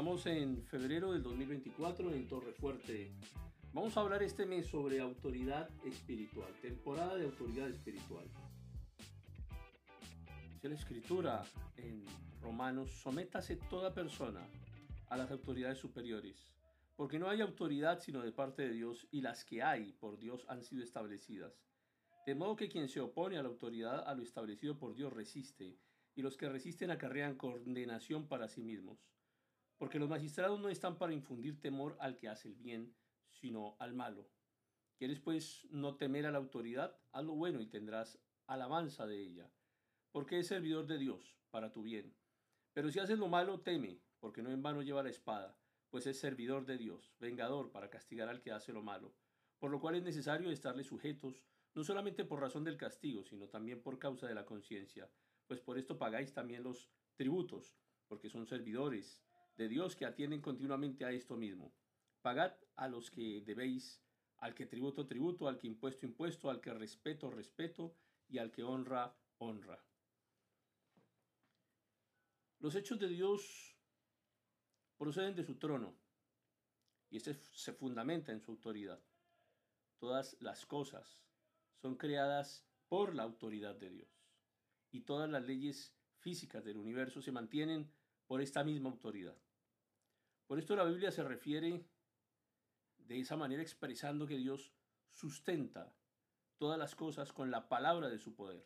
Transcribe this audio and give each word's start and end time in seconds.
Estamos 0.00 0.24
en 0.24 0.64
febrero 0.64 1.12
del 1.12 1.22
2024 1.22 2.10
en 2.14 2.26
Torre 2.26 2.54
Fuerte. 2.54 3.12
Vamos 3.74 3.94
a 3.94 4.00
hablar 4.00 4.22
este 4.22 4.46
mes 4.46 4.66
sobre 4.66 4.98
autoridad 4.98 5.68
espiritual, 5.84 6.50
temporada 6.62 7.16
de 7.16 7.26
autoridad 7.26 7.68
espiritual. 7.68 8.24
Dice 10.54 10.70
la 10.70 10.74
escritura 10.74 11.44
en 11.76 12.06
Romanos, 12.40 12.90
sométase 12.92 13.56
toda 13.56 13.92
persona 13.92 14.40
a 15.10 15.18
las 15.18 15.30
autoridades 15.30 15.76
superiores, 15.76 16.50
porque 16.96 17.18
no 17.18 17.28
hay 17.28 17.42
autoridad 17.42 18.00
sino 18.00 18.22
de 18.22 18.32
parte 18.32 18.62
de 18.62 18.72
Dios 18.72 19.06
y 19.10 19.20
las 19.20 19.44
que 19.44 19.62
hay 19.62 19.92
por 19.92 20.18
Dios 20.18 20.46
han 20.48 20.62
sido 20.62 20.82
establecidas. 20.82 21.60
De 22.24 22.34
modo 22.34 22.56
que 22.56 22.70
quien 22.70 22.88
se 22.88 23.02
opone 23.02 23.36
a 23.36 23.42
la 23.42 23.50
autoridad 23.50 24.08
a 24.08 24.14
lo 24.14 24.22
establecido 24.22 24.78
por 24.78 24.94
Dios 24.94 25.12
resiste, 25.12 25.78
y 26.14 26.22
los 26.22 26.38
que 26.38 26.48
resisten 26.48 26.90
acarrean 26.90 27.36
condenación 27.36 28.28
para 28.28 28.48
sí 28.48 28.62
mismos 28.62 28.98
porque 29.80 29.98
los 29.98 30.10
magistrados 30.10 30.60
no 30.60 30.68
están 30.68 30.98
para 30.98 31.14
infundir 31.14 31.58
temor 31.58 31.96
al 32.00 32.18
que 32.18 32.28
hace 32.28 32.48
el 32.48 32.54
bien, 32.54 32.94
sino 33.30 33.76
al 33.78 33.94
malo. 33.94 34.28
¿Quieres 34.98 35.20
pues 35.20 35.66
no 35.70 35.96
temer 35.96 36.26
a 36.26 36.30
la 36.30 36.36
autoridad? 36.36 37.00
Haz 37.12 37.24
lo 37.24 37.32
bueno 37.32 37.62
y 37.62 37.66
tendrás 37.66 38.18
alabanza 38.46 39.06
de 39.06 39.22
ella, 39.22 39.50
porque 40.10 40.38
es 40.38 40.48
servidor 40.48 40.86
de 40.86 40.98
Dios, 40.98 41.34
para 41.48 41.72
tu 41.72 41.82
bien. 41.82 42.14
Pero 42.74 42.90
si 42.90 42.98
haces 42.98 43.18
lo 43.18 43.28
malo, 43.28 43.62
teme, 43.62 44.02
porque 44.18 44.42
no 44.42 44.50
en 44.50 44.60
vano 44.60 44.82
lleva 44.82 45.02
la 45.02 45.08
espada, 45.08 45.58
pues 45.88 46.06
es 46.06 46.20
servidor 46.20 46.66
de 46.66 46.76
Dios, 46.76 47.14
vengador 47.18 47.72
para 47.72 47.88
castigar 47.88 48.28
al 48.28 48.42
que 48.42 48.52
hace 48.52 48.74
lo 48.74 48.82
malo, 48.82 49.14
por 49.58 49.70
lo 49.70 49.80
cual 49.80 49.94
es 49.94 50.02
necesario 50.02 50.50
estarle 50.50 50.84
sujetos, 50.84 51.42
no 51.74 51.84
solamente 51.84 52.26
por 52.26 52.38
razón 52.38 52.64
del 52.64 52.76
castigo, 52.76 53.24
sino 53.24 53.48
también 53.48 53.82
por 53.82 53.98
causa 53.98 54.26
de 54.26 54.34
la 54.34 54.44
conciencia, 54.44 55.10
pues 55.46 55.58
por 55.58 55.78
esto 55.78 55.96
pagáis 55.96 56.34
también 56.34 56.64
los 56.64 56.90
tributos, 57.16 57.74
porque 58.08 58.28
son 58.28 58.46
servidores 58.46 59.24
de 59.56 59.68
Dios 59.68 59.96
que 59.96 60.06
atienden 60.06 60.40
continuamente 60.40 61.04
a 61.04 61.12
esto 61.12 61.36
mismo. 61.36 61.74
Pagad 62.22 62.54
a 62.76 62.88
los 62.88 63.10
que 63.10 63.42
debéis, 63.42 64.02
al 64.38 64.54
que 64.54 64.66
tributo, 64.66 65.06
tributo, 65.06 65.48
al 65.48 65.58
que 65.58 65.66
impuesto, 65.66 66.06
impuesto, 66.06 66.50
al 66.50 66.60
que 66.60 66.72
respeto, 66.72 67.30
respeto, 67.30 67.94
y 68.28 68.38
al 68.38 68.50
que 68.50 68.62
honra, 68.62 69.16
honra. 69.38 69.84
Los 72.60 72.74
hechos 72.74 72.98
de 72.98 73.08
Dios 73.08 73.76
proceden 74.96 75.34
de 75.34 75.44
su 75.44 75.56
trono, 75.56 75.96
y 77.10 77.16
este 77.16 77.34
se 77.34 77.72
fundamenta 77.72 78.32
en 78.32 78.40
su 78.40 78.52
autoridad. 78.52 79.02
Todas 79.98 80.36
las 80.40 80.66
cosas 80.66 81.20
son 81.80 81.96
creadas 81.96 82.66
por 82.88 83.14
la 83.14 83.22
autoridad 83.22 83.74
de 83.76 83.90
Dios, 83.90 84.26
y 84.90 85.00
todas 85.00 85.28
las 85.28 85.44
leyes 85.44 85.94
físicas 86.18 86.64
del 86.64 86.76
universo 86.76 87.22
se 87.22 87.32
mantienen 87.32 87.90
por 88.30 88.40
esta 88.40 88.62
misma 88.62 88.90
autoridad. 88.90 89.36
Por 90.46 90.60
esto 90.60 90.76
la 90.76 90.84
Biblia 90.84 91.10
se 91.10 91.24
refiere 91.24 91.84
de 92.96 93.18
esa 93.18 93.36
manera 93.36 93.60
expresando 93.60 94.24
que 94.28 94.36
Dios 94.36 94.72
sustenta 95.10 95.92
todas 96.56 96.78
las 96.78 96.94
cosas 96.94 97.32
con 97.32 97.50
la 97.50 97.68
palabra 97.68 98.08
de 98.08 98.20
su 98.20 98.36
poder. 98.36 98.64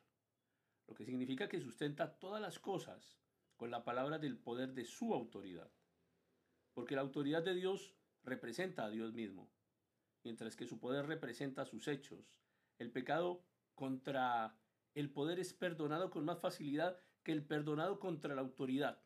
Lo 0.87 0.95
que 0.95 1.07
significa 1.07 1.49
que 1.49 1.63
sustenta 1.63 2.19
todas 2.19 2.43
las 2.43 2.59
cosas 2.59 3.17
con 3.57 3.71
la 3.71 3.85
palabra 3.85 4.19
del 4.19 4.37
poder 4.37 4.75
de 4.75 4.85
su 4.85 5.15
autoridad. 5.15 5.73
Porque 6.75 6.95
la 6.95 7.01
autoridad 7.01 7.43
de 7.43 7.55
Dios 7.55 7.95
representa 8.23 8.85
a 8.85 8.91
Dios 8.91 9.15
mismo, 9.15 9.51
mientras 10.25 10.57
que 10.57 10.67
su 10.67 10.79
poder 10.79 11.07
representa 11.07 11.65
sus 11.65 11.89
hechos. 11.89 12.35
El 12.77 12.93
pecado 12.93 13.47
contra 13.75 14.59
el 14.93 15.11
poder 15.11 15.39
es 15.39 15.55
perdonado 15.55 16.11
con 16.11 16.27
más 16.27 16.39
facilidad 16.39 16.99
que 17.23 17.33
el 17.33 17.47
perdonado 17.47 17.99
contra 17.99 18.35
la 18.35 18.43
autoridad 18.43 19.03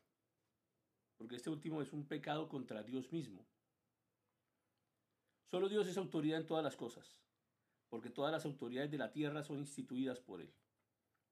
porque 1.19 1.35
este 1.35 1.49
último 1.49 1.81
es 1.81 1.91
un 1.91 2.07
pecado 2.07 2.47
contra 2.47 2.81
Dios 2.81 3.11
mismo. 3.11 3.45
Solo 5.51 5.67
Dios 5.67 5.85
es 5.87 5.97
autoridad 5.97 6.39
en 6.39 6.45
todas 6.45 6.63
las 6.63 6.77
cosas, 6.77 7.19
porque 7.89 8.09
todas 8.09 8.31
las 8.31 8.45
autoridades 8.45 8.89
de 8.89 8.97
la 8.97 9.11
tierra 9.11 9.43
son 9.43 9.59
instituidas 9.59 10.21
por 10.21 10.39
Él. 10.39 10.53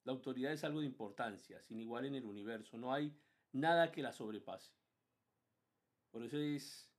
La 0.04 0.12
autoridad 0.12 0.52
es 0.52 0.66
algo 0.66 0.82
de 0.82 0.88
importancia, 0.88 1.62
sin 1.62 1.80
igual 1.80 2.04
en 2.04 2.16
el 2.16 2.26
universo, 2.26 2.78
no 2.78 2.92
hay 2.92 3.18
nada 3.54 3.90
que 3.94 4.02
la 4.02 4.12
sobrepase. 4.12 4.74
Por 6.12 6.22
eso 6.24 6.38
es 6.38 6.92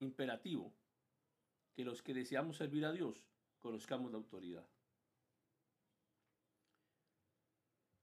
imperativo 0.00 0.74
que 1.74 1.84
los 1.84 2.02
que 2.02 2.12
deseamos 2.12 2.58
servir 2.58 2.84
a 2.84 2.92
Dios 2.92 3.24
conozcamos 3.58 4.10
la 4.10 4.18
autoridad. 4.18 4.68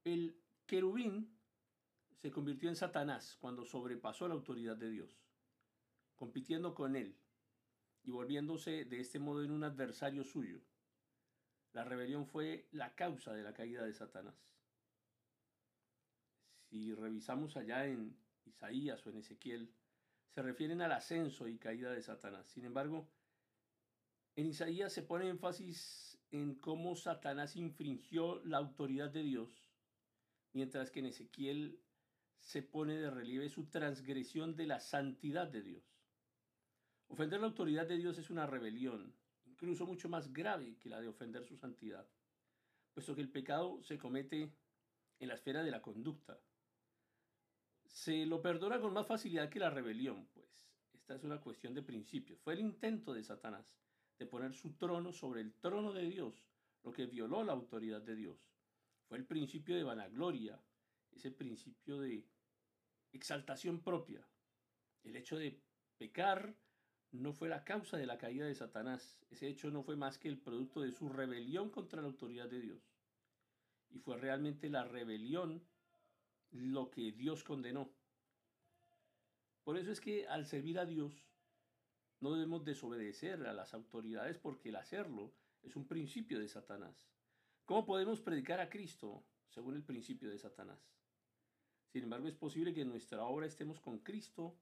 El 0.02 0.36
querubín 0.66 1.41
se 2.22 2.30
convirtió 2.30 2.68
en 2.68 2.76
Satanás 2.76 3.36
cuando 3.40 3.64
sobrepasó 3.64 4.28
la 4.28 4.34
autoridad 4.34 4.76
de 4.76 4.90
Dios, 4.90 5.20
compitiendo 6.14 6.72
con 6.72 6.94
él 6.94 7.18
y 8.04 8.12
volviéndose 8.12 8.84
de 8.84 9.00
este 9.00 9.18
modo 9.18 9.42
en 9.42 9.50
un 9.50 9.64
adversario 9.64 10.22
suyo. 10.22 10.60
La 11.72 11.82
rebelión 11.82 12.28
fue 12.28 12.68
la 12.70 12.94
causa 12.94 13.32
de 13.32 13.42
la 13.42 13.52
caída 13.52 13.84
de 13.84 13.92
Satanás. 13.92 14.36
Si 16.70 16.94
revisamos 16.94 17.56
allá 17.56 17.86
en 17.86 18.16
Isaías 18.44 19.04
o 19.04 19.10
en 19.10 19.16
Ezequiel, 19.16 19.74
se 20.28 20.42
refieren 20.42 20.80
al 20.80 20.92
ascenso 20.92 21.48
y 21.48 21.58
caída 21.58 21.90
de 21.90 22.02
Satanás. 22.02 22.46
Sin 22.46 22.64
embargo, 22.64 23.10
en 24.36 24.46
Isaías 24.46 24.92
se 24.92 25.02
pone 25.02 25.28
énfasis 25.28 26.18
en 26.30 26.54
cómo 26.54 26.94
Satanás 26.94 27.56
infringió 27.56 28.40
la 28.44 28.58
autoridad 28.58 29.10
de 29.10 29.24
Dios, 29.24 29.68
mientras 30.52 30.92
que 30.92 31.00
en 31.00 31.06
Ezequiel 31.06 31.82
se 32.42 32.62
pone 32.62 32.96
de 32.98 33.10
relieve 33.10 33.48
su 33.48 33.66
transgresión 33.66 34.56
de 34.56 34.66
la 34.66 34.80
santidad 34.80 35.46
de 35.46 35.62
Dios. 35.62 35.84
Ofender 37.06 37.40
la 37.40 37.46
autoridad 37.46 37.86
de 37.86 37.96
Dios 37.96 38.18
es 38.18 38.30
una 38.30 38.46
rebelión, 38.46 39.14
incluso 39.44 39.86
mucho 39.86 40.08
más 40.08 40.32
grave 40.32 40.76
que 40.78 40.88
la 40.88 41.00
de 41.00 41.08
ofender 41.08 41.44
su 41.44 41.56
santidad, 41.56 42.06
puesto 42.92 43.14
que 43.14 43.20
el 43.20 43.30
pecado 43.30 43.82
se 43.82 43.96
comete 43.96 44.52
en 45.20 45.28
la 45.28 45.34
esfera 45.34 45.62
de 45.62 45.70
la 45.70 45.80
conducta. 45.80 46.40
Se 47.86 48.26
lo 48.26 48.42
perdona 48.42 48.80
con 48.80 48.92
más 48.92 49.06
facilidad 49.06 49.48
que 49.48 49.60
la 49.60 49.70
rebelión, 49.70 50.26
pues 50.34 50.72
esta 50.92 51.14
es 51.14 51.22
una 51.22 51.40
cuestión 51.40 51.74
de 51.74 51.82
principios. 51.82 52.40
Fue 52.40 52.54
el 52.54 52.60
intento 52.60 53.14
de 53.14 53.22
Satanás 53.22 53.72
de 54.18 54.26
poner 54.26 54.52
su 54.52 54.72
trono 54.74 55.12
sobre 55.12 55.42
el 55.42 55.54
trono 55.54 55.92
de 55.92 56.08
Dios, 56.08 56.44
lo 56.82 56.92
que 56.92 57.06
violó 57.06 57.44
la 57.44 57.52
autoridad 57.52 58.02
de 58.02 58.16
Dios. 58.16 58.38
Fue 59.08 59.16
el 59.18 59.26
principio 59.26 59.76
de 59.76 59.84
vanagloria, 59.84 60.60
ese 61.12 61.30
principio 61.30 62.00
de 62.00 62.26
exaltación 63.12 63.80
propia. 63.82 64.26
El 65.02 65.16
hecho 65.16 65.36
de 65.36 65.62
pecar 65.98 66.54
no 67.10 67.32
fue 67.32 67.48
la 67.48 67.64
causa 67.64 67.96
de 67.96 68.06
la 68.06 68.18
caída 68.18 68.46
de 68.46 68.54
Satanás. 68.54 69.20
Ese 69.30 69.48
hecho 69.48 69.70
no 69.70 69.82
fue 69.82 69.96
más 69.96 70.18
que 70.18 70.28
el 70.28 70.38
producto 70.38 70.80
de 70.80 70.92
su 70.92 71.08
rebelión 71.08 71.70
contra 71.70 72.00
la 72.00 72.08
autoridad 72.08 72.48
de 72.48 72.60
Dios. 72.60 72.82
Y 73.90 73.98
fue 73.98 74.16
realmente 74.16 74.70
la 74.70 74.84
rebelión 74.84 75.62
lo 76.50 76.90
que 76.90 77.12
Dios 77.12 77.44
condenó. 77.44 77.92
Por 79.64 79.76
eso 79.76 79.92
es 79.92 80.00
que 80.00 80.26
al 80.26 80.46
servir 80.46 80.78
a 80.78 80.86
Dios 80.86 81.12
no 82.20 82.32
debemos 82.32 82.64
desobedecer 82.64 83.46
a 83.46 83.52
las 83.52 83.74
autoridades 83.74 84.38
porque 84.38 84.70
el 84.70 84.76
hacerlo 84.76 85.34
es 85.62 85.76
un 85.76 85.86
principio 85.86 86.38
de 86.38 86.48
Satanás. 86.48 87.06
¿Cómo 87.64 87.84
podemos 87.84 88.20
predicar 88.20 88.60
a 88.60 88.68
Cristo 88.68 89.24
según 89.48 89.76
el 89.76 89.84
principio 89.84 90.30
de 90.30 90.38
Satanás? 90.38 90.80
Sin 91.92 92.04
embargo, 92.04 92.26
es 92.26 92.34
posible 92.34 92.72
que 92.72 92.80
en 92.80 92.88
nuestra 92.88 93.22
obra 93.24 93.46
estemos 93.46 93.78
con 93.78 93.98
Cristo 93.98 94.56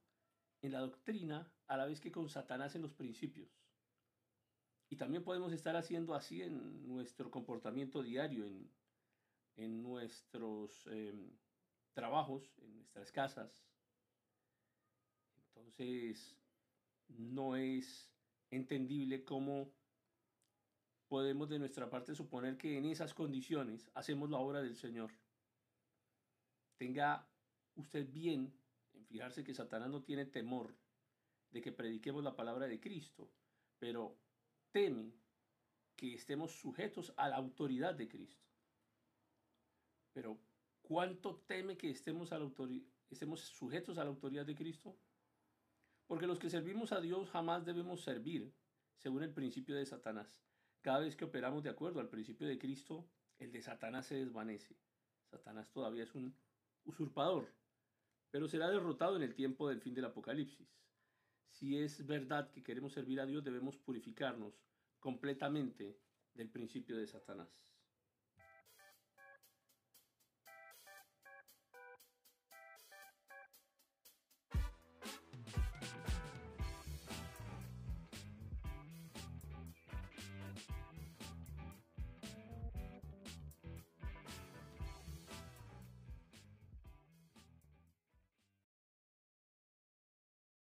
en 0.62 0.72
la 0.72 0.80
doctrina 0.80 1.48
a 1.68 1.76
la 1.76 1.86
vez 1.86 2.00
que 2.00 2.10
con 2.10 2.28
Satanás 2.28 2.74
en 2.74 2.82
los 2.82 2.92
principios. 2.92 3.48
Y 4.88 4.96
también 4.96 5.22
podemos 5.22 5.52
estar 5.52 5.76
haciendo 5.76 6.14
así 6.14 6.42
en 6.42 6.88
nuestro 6.88 7.30
comportamiento 7.30 8.02
diario, 8.02 8.44
en, 8.44 8.68
en 9.54 9.80
nuestros 9.80 10.88
em, 10.88 11.30
trabajos, 11.92 12.52
en 12.58 12.74
nuestras 12.74 13.12
casas. 13.12 13.64
Entonces, 15.36 16.36
no 17.06 17.54
es 17.54 18.12
entendible 18.50 19.24
cómo 19.24 19.72
podemos 21.06 21.48
de 21.48 21.60
nuestra 21.60 21.88
parte 21.88 22.16
suponer 22.16 22.58
que 22.58 22.76
en 22.76 22.86
esas 22.86 23.14
condiciones 23.14 23.88
hacemos 23.94 24.30
la 24.30 24.38
obra 24.38 24.62
del 24.62 24.74
Señor 24.74 25.12
tenga 26.80 27.28
usted 27.74 28.10
bien 28.10 28.50
en 28.94 29.04
fijarse 29.04 29.44
que 29.44 29.52
Satanás 29.52 29.90
no 29.90 30.02
tiene 30.02 30.24
temor 30.24 30.74
de 31.50 31.60
que 31.60 31.72
prediquemos 31.72 32.24
la 32.24 32.34
palabra 32.34 32.66
de 32.68 32.80
Cristo, 32.80 33.30
pero 33.78 34.16
teme 34.72 35.12
que 35.94 36.14
estemos 36.14 36.52
sujetos 36.52 37.12
a 37.18 37.28
la 37.28 37.36
autoridad 37.36 37.94
de 37.94 38.08
Cristo. 38.08 38.48
Pero 40.14 40.40
¿cuánto 40.80 41.42
teme 41.46 41.76
que 41.76 41.90
estemos, 41.90 42.32
a 42.32 42.38
la 42.38 42.50
estemos 43.10 43.40
sujetos 43.40 43.98
a 43.98 44.04
la 44.04 44.10
autoridad 44.10 44.46
de 44.46 44.54
Cristo? 44.54 44.96
Porque 46.06 46.26
los 46.26 46.38
que 46.38 46.48
servimos 46.48 46.92
a 46.92 47.02
Dios 47.02 47.28
jamás 47.28 47.66
debemos 47.66 48.00
servir 48.00 48.54
según 48.96 49.22
el 49.22 49.34
principio 49.34 49.76
de 49.76 49.84
Satanás. 49.84 50.42
Cada 50.80 51.00
vez 51.00 51.14
que 51.14 51.26
operamos 51.26 51.62
de 51.62 51.68
acuerdo 51.68 52.00
al 52.00 52.08
principio 52.08 52.48
de 52.48 52.58
Cristo, 52.58 53.06
el 53.36 53.52
de 53.52 53.60
Satanás 53.60 54.06
se 54.06 54.14
desvanece. 54.14 54.78
Satanás 55.30 55.70
todavía 55.70 56.04
es 56.04 56.14
un 56.14 56.34
usurpador, 56.90 57.52
pero 58.31 58.46
será 58.46 58.69
derrotado 58.70 59.16
en 59.16 59.22
el 59.22 59.34
tiempo 59.34 59.69
del 59.69 59.81
fin 59.81 59.94
del 59.94 60.04
Apocalipsis. 60.04 60.69
Si 61.50 61.78
es 61.78 62.06
verdad 62.06 62.50
que 62.50 62.62
queremos 62.62 62.92
servir 62.92 63.20
a 63.20 63.26
Dios, 63.26 63.42
debemos 63.42 63.76
purificarnos 63.76 64.54
completamente 65.00 65.98
del 66.34 66.50
principio 66.50 66.96
de 66.96 67.06
Satanás. 67.06 67.69